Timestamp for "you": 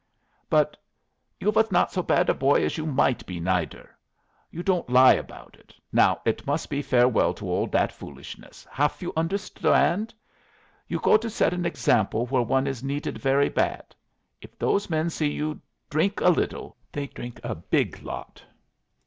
1.39-1.51, 2.75-2.87, 4.49-4.63, 9.03-9.13, 10.87-10.99, 15.31-15.61